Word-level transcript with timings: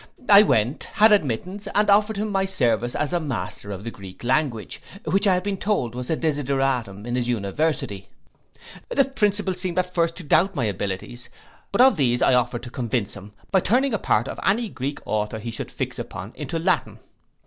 I 0.29 0.41
went, 0.41 0.85
had 0.93 1.11
admittance, 1.11 1.67
and 1.75 1.87
offered 1.87 2.17
him 2.17 2.31
my 2.31 2.43
service 2.45 2.95
as 2.95 3.13
a 3.13 3.19
master 3.19 3.69
of 3.69 3.83
the 3.83 3.91
Greek 3.91 4.23
language, 4.23 4.81
which 5.05 5.27
I 5.27 5.35
had 5.35 5.43
been 5.43 5.57
told 5.57 5.93
was 5.93 6.09
a 6.09 6.15
desideratum 6.17 7.05
in 7.05 7.13
his 7.13 7.27
university. 7.27 8.07
The 8.89 9.05
principal 9.05 9.53
seemed 9.53 9.77
at 9.77 9.93
first 9.93 10.15
to 10.15 10.23
doubt 10.23 10.49
of 10.49 10.55
my 10.55 10.65
abilities; 10.65 11.29
but 11.71 11.81
of 11.81 11.97
these 11.97 12.23
I 12.23 12.33
offered 12.33 12.63
to 12.63 12.71
convince 12.71 13.13
him, 13.13 13.33
by 13.51 13.59
turning 13.59 13.93
a 13.93 13.99
part 13.99 14.27
of 14.27 14.39
any 14.43 14.69
Greek 14.69 14.97
author 15.05 15.37
he 15.37 15.51
should 15.51 15.69
fix 15.69 15.99
upon 15.99 16.33
into 16.35 16.57
Latin. 16.57 16.97